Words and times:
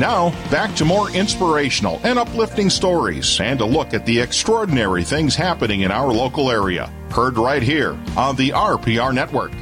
Now, 0.00 0.30
back 0.50 0.74
to 0.76 0.86
more 0.86 1.10
inspirational 1.10 2.00
and 2.04 2.18
uplifting 2.18 2.70
stories 2.70 3.38
and 3.38 3.60
a 3.60 3.66
look 3.66 3.92
at 3.92 4.06
the 4.06 4.18
extraordinary 4.18 5.04
things 5.04 5.36
happening 5.36 5.82
in 5.82 5.90
our 5.90 6.10
local 6.10 6.50
area. 6.50 6.86
Heard 7.10 7.36
right 7.36 7.62
here 7.62 7.98
on 8.16 8.34
the 8.36 8.48
RPR 8.48 9.12
Network. 9.12 9.52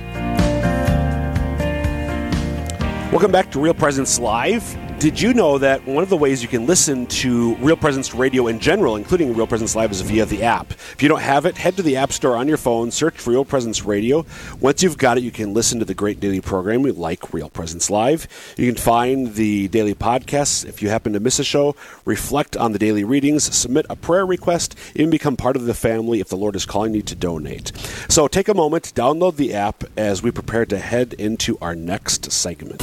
Welcome 3.11 3.32
back 3.32 3.51
to 3.51 3.59
Real 3.59 3.74
Presence 3.74 4.21
Live. 4.21 4.88
Did 4.98 5.21
you 5.21 5.32
know 5.32 5.58
that 5.58 5.87
one 5.87 6.03
of 6.03 6.08
the 6.08 6.17
ways 6.17 6.42
you 6.42 6.49
can 6.49 6.67
listen 6.67 7.06
to 7.06 7.54
Real 7.56 7.76
Presence 7.76 8.15
Radio 8.15 8.48
in 8.48 8.58
general, 8.58 8.97
including 8.97 9.33
Real 9.33 9.47
Presence 9.47 9.76
Live, 9.76 9.92
is 9.92 10.01
via 10.01 10.26
the 10.26 10.42
app? 10.42 10.72
If 10.72 11.01
you 11.01 11.08
don't 11.08 11.21
have 11.21 11.47
it, 11.47 11.56
head 11.56 11.76
to 11.76 11.85
the 11.85 11.97
App 11.97 12.12
Store 12.12 12.37
on 12.37 12.48
your 12.48 12.56
phone, 12.56 12.90
search 12.90 13.15
for 13.15 13.30
Real 13.30 13.44
Presence 13.44 13.84
Radio. 13.84 14.26
Once 14.58 14.83
you've 14.83 14.98
got 14.98 15.16
it, 15.16 15.22
you 15.22 15.30
can 15.30 15.54
listen 15.54 15.79
to 15.79 15.84
the 15.84 15.94
great 15.94 16.19
daily 16.19 16.41
program 16.41 16.83
we 16.83 16.91
like 16.91 17.33
Real 17.33 17.48
Presence 17.48 17.91
Live. 17.91 18.27
You 18.56 18.66
can 18.73 18.83
find 18.83 19.34
the 19.34 19.69
daily 19.69 19.95
podcasts. 19.95 20.65
If 20.65 20.83
you 20.83 20.88
happen 20.88 21.12
to 21.12 21.20
miss 21.20 21.38
a 21.38 21.45
show, 21.45 21.77
reflect 22.05 22.57
on 22.57 22.73
the 22.73 22.79
daily 22.80 23.05
readings, 23.05 23.45
submit 23.57 23.87
a 23.88 23.95
prayer 23.95 24.27
request, 24.27 24.77
even 24.96 25.10
become 25.10 25.37
part 25.37 25.55
of 25.55 25.66
the 25.66 25.74
family 25.74 26.19
if 26.19 26.29
the 26.29 26.37
Lord 26.37 26.57
is 26.57 26.66
calling 26.66 26.95
you 26.95 27.02
to 27.02 27.15
donate. 27.15 27.71
So 28.09 28.27
take 28.27 28.49
a 28.49 28.55
moment, 28.55 28.93
download 28.96 29.37
the 29.37 29.55
app 29.55 29.85
as 29.96 30.24
we 30.24 30.33
prepare 30.33 30.66
to 30.66 30.79
head 30.79 31.12
into 31.12 31.57
our 31.60 31.77
next 31.77 32.33
segment. 32.33 32.83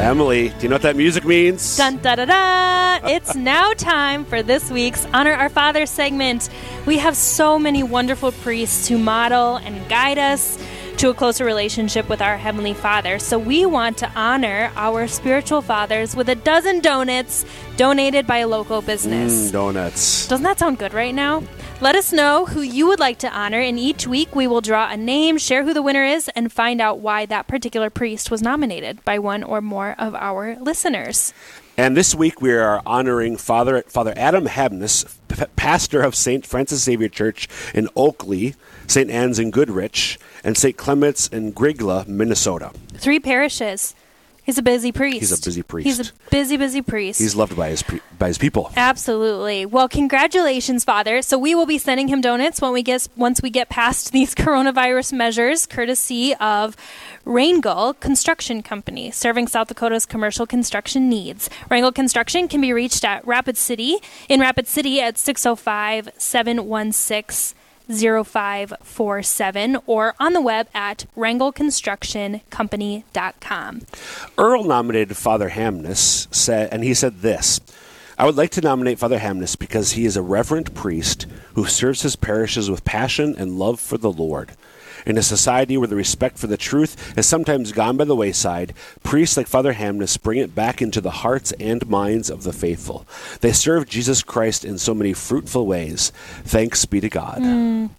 Emily, 0.00 0.48
do 0.48 0.62
you 0.62 0.68
know 0.70 0.76
what 0.76 0.82
that 0.82 0.96
music 0.96 1.26
means? 1.26 1.76
Dun 1.76 1.98
da 1.98 2.14
da 2.16 2.24
da! 2.24 3.06
It's 3.06 3.34
now 3.52 3.74
time 3.74 4.24
for 4.24 4.42
this 4.42 4.70
week's 4.70 5.04
Honor 5.12 5.34
Our 5.34 5.50
Father 5.50 5.84
segment. 5.84 6.48
We 6.86 6.96
have 6.96 7.14
so 7.14 7.58
many 7.58 7.82
wonderful 7.82 8.32
priests 8.32 8.88
who 8.88 8.96
model 8.96 9.56
and 9.56 9.86
guide 9.90 10.16
us 10.16 10.56
to 11.00 11.08
a 11.08 11.14
closer 11.14 11.46
relationship 11.46 12.10
with 12.10 12.20
our 12.20 12.36
Heavenly 12.36 12.74
Father. 12.74 13.18
So 13.18 13.38
we 13.38 13.64
want 13.64 13.96
to 13.98 14.12
honor 14.14 14.70
our 14.76 15.08
spiritual 15.08 15.62
fathers 15.62 16.14
with 16.14 16.28
a 16.28 16.34
dozen 16.34 16.80
donuts 16.80 17.46
donated 17.78 18.26
by 18.26 18.36
a 18.38 18.46
local 18.46 18.82
business. 18.82 19.48
Mm, 19.48 19.52
donuts. 19.52 20.28
Doesn't 20.28 20.44
that 20.44 20.58
sound 20.58 20.76
good 20.76 20.92
right 20.92 21.14
now? 21.14 21.42
Let 21.80 21.96
us 21.96 22.12
know 22.12 22.44
who 22.44 22.60
you 22.60 22.86
would 22.86 23.00
like 23.00 23.16
to 23.20 23.30
honor, 23.32 23.60
and 23.60 23.78
each 23.78 24.06
week 24.06 24.36
we 24.36 24.46
will 24.46 24.60
draw 24.60 24.90
a 24.90 24.96
name, 24.98 25.38
share 25.38 25.64
who 25.64 25.72
the 25.72 25.80
winner 25.80 26.04
is, 26.04 26.28
and 26.36 26.52
find 26.52 26.82
out 26.82 26.98
why 26.98 27.24
that 27.24 27.48
particular 27.48 27.88
priest 27.88 28.30
was 28.30 28.42
nominated 28.42 29.02
by 29.02 29.18
one 29.18 29.42
or 29.42 29.62
more 29.62 29.94
of 29.98 30.14
our 30.14 30.56
listeners. 30.60 31.32
And 31.78 31.96
this 31.96 32.14
week 32.14 32.42
we 32.42 32.52
are 32.52 32.82
honoring 32.84 33.38
Father 33.38 33.80
Father 33.88 34.12
Adam 34.18 34.44
Hamness, 34.44 35.16
p- 35.28 35.46
pastor 35.56 36.02
of 36.02 36.14
St. 36.14 36.44
Francis 36.44 36.82
Xavier 36.82 37.08
Church 37.08 37.48
in 37.72 37.86
Oklee, 37.96 38.54
St. 38.86 39.08
Anne's 39.08 39.38
in 39.38 39.50
Goodridge, 39.50 40.18
and 40.44 40.56
St. 40.56 40.76
Clement's 40.76 41.28
in 41.28 41.52
Grygla, 41.52 42.06
Minnesota. 42.06 42.72
Three 42.94 43.20
parishes. 43.20 43.94
He's 44.42 44.58
a 44.58 44.62
busy 44.62 44.90
priest. 44.90 45.20
He's 45.20 45.32
a 45.32 45.40
busy 45.40 45.62
priest. 45.62 45.86
He's 45.86 46.00
a 46.00 46.12
busy, 46.30 46.56
busy 46.56 46.82
priest. 46.82 47.20
He's 47.20 47.36
loved 47.36 47.56
by 47.56 47.68
his 47.68 47.82
pre- 47.84 48.00
by 48.18 48.28
his 48.28 48.36
people. 48.36 48.72
Absolutely. 48.76 49.64
Well, 49.64 49.88
congratulations, 49.88 50.82
Father. 50.82 51.22
So 51.22 51.38
we 51.38 51.54
will 51.54 51.66
be 51.66 51.78
sending 51.78 52.08
him 52.08 52.20
donuts 52.20 52.60
when 52.60 52.72
we 52.72 52.82
get 52.82 53.06
once 53.16 53.42
we 53.42 53.50
get 53.50 53.68
past 53.68 54.12
these 54.18 54.34
coronavirus 54.34 55.12
measures, 55.12 55.66
courtesy 55.66 56.34
of 56.36 56.76
Rangel 57.24 58.00
Construction 58.00 58.62
Company, 58.62 59.10
serving 59.10 59.46
South 59.46 59.68
Dakota's 59.68 60.04
commercial 60.04 60.46
construction 60.46 61.08
needs. 61.08 61.48
Rangel 61.70 61.94
Construction 61.94 62.48
can 62.48 62.60
be 62.60 62.72
reached 62.72 63.04
at 63.04 63.24
Rapid 63.26 63.56
City 63.56 63.98
in 64.28 64.40
Rapid 64.40 64.66
City 64.66 65.00
at 65.00 65.16
605 65.16 66.10
716 66.16 67.54
0547 67.90 69.76
or 69.86 70.14
on 70.18 70.32
the 70.32 70.40
web 70.40 70.68
at 70.72 71.04
wrangelconstructioncompany.com. 71.16 73.82
Earl 74.38 74.64
nominated 74.64 75.16
Father 75.16 75.50
Hamness, 75.50 76.34
said, 76.34 76.72
and 76.72 76.82
he 76.84 76.94
said 76.94 77.20
this 77.20 77.60
I 78.18 78.26
would 78.26 78.36
like 78.36 78.50
to 78.50 78.60
nominate 78.60 78.98
Father 78.98 79.18
Hamness 79.18 79.58
because 79.58 79.92
he 79.92 80.04
is 80.04 80.14
a 80.16 80.22
reverent 80.22 80.74
priest 80.74 81.26
who 81.54 81.64
serves 81.64 82.02
his 82.02 82.16
parishes 82.16 82.70
with 82.70 82.84
passion 82.84 83.34
and 83.38 83.58
love 83.58 83.80
for 83.80 83.96
the 83.96 84.12
Lord. 84.12 84.52
In 85.06 85.18
a 85.18 85.22
society 85.22 85.76
where 85.76 85.88
the 85.88 85.96
respect 85.96 86.38
for 86.38 86.46
the 86.46 86.56
truth 86.56 87.14
has 87.16 87.26
sometimes 87.26 87.72
gone 87.72 87.96
by 87.96 88.04
the 88.04 88.16
wayside, 88.16 88.74
priests 89.02 89.36
like 89.36 89.46
Father 89.46 89.74
Hamness 89.74 90.20
bring 90.20 90.38
it 90.38 90.54
back 90.54 90.82
into 90.82 91.00
the 91.00 91.10
hearts 91.10 91.52
and 91.52 91.88
minds 91.88 92.30
of 92.30 92.42
the 92.42 92.52
faithful. 92.52 93.06
They 93.40 93.52
serve 93.52 93.88
Jesus 93.88 94.22
Christ 94.22 94.64
in 94.64 94.78
so 94.78 94.94
many 94.94 95.12
fruitful 95.12 95.66
ways. 95.66 96.12
Thanks 96.44 96.84
be 96.84 97.00
to 97.00 97.08
God. 97.08 97.38
Mm. 97.38 97.90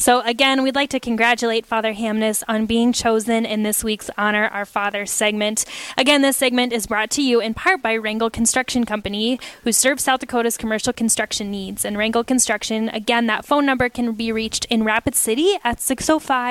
So, 0.00 0.20
again, 0.20 0.62
we'd 0.62 0.76
like 0.76 0.90
to 0.90 1.00
congratulate 1.00 1.66
Father 1.66 1.92
Hamness 1.92 2.44
on 2.46 2.66
being 2.66 2.92
chosen 2.92 3.44
in 3.44 3.64
this 3.64 3.82
week's 3.82 4.08
Honor 4.16 4.46
Our 4.46 4.64
Father 4.64 5.06
segment. 5.06 5.64
Again, 5.96 6.22
this 6.22 6.36
segment 6.36 6.72
is 6.72 6.86
brought 6.86 7.10
to 7.10 7.22
you 7.22 7.40
in 7.40 7.52
part 7.52 7.82
by 7.82 7.98
Rangel 7.98 8.32
Construction 8.32 8.84
Company, 8.84 9.40
who 9.64 9.72
serves 9.72 10.04
South 10.04 10.20
Dakota's 10.20 10.56
commercial 10.56 10.92
construction 10.92 11.50
needs. 11.50 11.84
And 11.84 11.96
Rangel 11.96 12.24
Construction, 12.24 12.88
again, 12.90 13.26
that 13.26 13.44
phone 13.44 13.66
number 13.66 13.88
can 13.88 14.12
be 14.12 14.30
reached 14.30 14.66
in 14.66 14.84
Rapid 14.84 15.16
City 15.16 15.58
at 15.64 15.80
605 15.80 16.47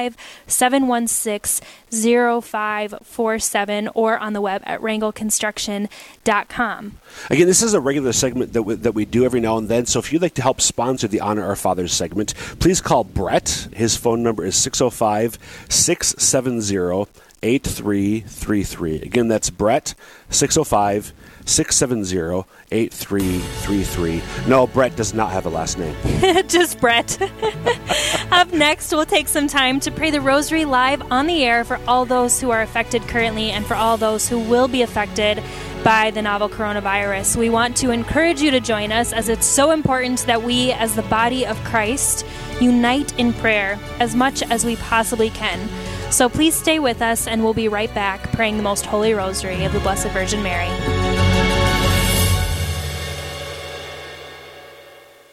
716 0.47 1.67
0547 1.91 3.89
or 3.93 4.17
on 4.17 4.33
the 4.33 4.41
web 4.41 4.61
at 4.65 4.81
wrangelconstruction.com. 4.81 6.97
Again, 7.29 7.47
this 7.47 7.61
is 7.61 7.73
a 7.73 7.79
regular 7.79 8.11
segment 8.13 8.53
that 8.53 8.63
we, 8.63 8.75
that 8.75 8.93
we 8.93 9.05
do 9.05 9.23
every 9.23 9.39
now 9.39 9.57
and 9.57 9.69
then. 9.69 9.85
So 9.85 9.99
if 9.99 10.11
you'd 10.11 10.21
like 10.21 10.33
to 10.35 10.41
help 10.41 10.61
sponsor 10.61 11.07
the 11.07 11.21
Honor 11.21 11.45
Our 11.45 11.55
Fathers 11.55 11.93
segment, 11.93 12.33
please 12.59 12.81
call 12.81 13.03
Brett. 13.03 13.67
His 13.73 13.95
phone 13.95 14.23
number 14.23 14.45
is 14.45 14.55
605 14.55 15.37
670 15.69 17.07
8333. 17.43 19.01
Again, 19.01 19.27
that's 19.27 19.49
Brett, 19.49 19.93
605 20.29 21.13
670 21.47 22.45
8333. 22.71 24.21
No, 24.47 24.67
Brett 24.67 24.95
does 24.95 25.13
not 25.13 25.31
have 25.31 25.45
a 25.45 25.49
last 25.49 25.77
name. 25.77 25.95
Just 26.47 26.79
Brett. 26.79 27.17
Up 28.31 28.51
next, 28.51 28.91
we'll 28.91 29.05
take 29.05 29.27
some 29.27 29.47
time 29.47 29.79
to 29.79 29.91
pray 29.91 30.11
the 30.11 30.21
Rosary 30.21 30.65
live 30.65 31.01
on 31.11 31.27
the 31.27 31.43
air 31.43 31.63
for 31.63 31.79
all 31.87 32.05
those 32.05 32.41
who 32.41 32.51
are 32.51 32.61
affected 32.61 33.01
currently 33.03 33.51
and 33.51 33.65
for 33.65 33.75
all 33.75 33.97
those 33.97 34.27
who 34.27 34.37
will 34.39 34.67
be 34.67 34.81
affected 34.81 35.41
by 35.83 36.11
the 36.11 36.21
novel 36.21 36.49
coronavirus. 36.49 37.37
We 37.37 37.49
want 37.49 37.77
to 37.77 37.91
encourage 37.91 38.41
you 38.41 38.51
to 38.51 38.59
join 38.59 38.91
us 38.91 39.13
as 39.13 39.29
it's 39.29 39.45
so 39.45 39.71
important 39.71 40.19
that 40.25 40.43
we, 40.43 40.73
as 40.73 40.95
the 40.95 41.03
body 41.03 41.45
of 41.45 41.57
Christ, 41.63 42.25
unite 42.59 43.17
in 43.17 43.31
prayer 43.31 43.79
as 43.99 44.15
much 44.15 44.43
as 44.43 44.65
we 44.65 44.75
possibly 44.75 45.29
can. 45.29 45.69
So 46.11 46.29
please 46.29 46.55
stay 46.55 46.79
with 46.79 47.01
us, 47.01 47.27
and 47.27 47.43
we'll 47.43 47.53
be 47.53 47.67
right 47.67 47.93
back 47.93 48.31
praying 48.33 48.57
the 48.57 48.63
Most 48.63 48.85
Holy 48.85 49.13
Rosary 49.13 49.63
of 49.65 49.73
the 49.73 49.79
Blessed 49.79 50.07
Virgin 50.09 50.41
Mary. 50.41 50.96